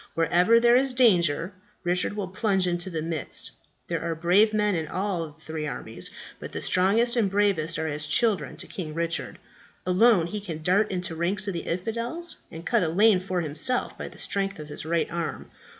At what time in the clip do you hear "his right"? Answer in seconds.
14.69-15.07